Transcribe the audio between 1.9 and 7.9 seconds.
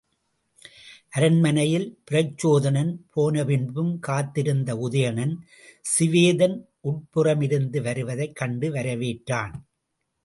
பிரச்சோதனன் போனபின்பும் காத்திருந்த உதயணன், சிவேதன் உட்புறமிருந்து